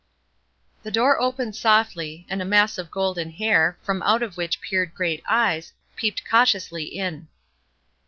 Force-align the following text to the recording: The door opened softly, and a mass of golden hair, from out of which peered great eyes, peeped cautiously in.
The 0.81 0.89
door 0.89 1.21
opened 1.21 1.55
softly, 1.55 2.25
and 2.27 2.41
a 2.41 2.43
mass 2.43 2.79
of 2.79 2.89
golden 2.89 3.29
hair, 3.29 3.77
from 3.83 4.01
out 4.01 4.23
of 4.23 4.35
which 4.35 4.59
peered 4.59 4.95
great 4.95 5.21
eyes, 5.29 5.73
peeped 5.95 6.23
cautiously 6.27 6.85
in. 6.85 7.27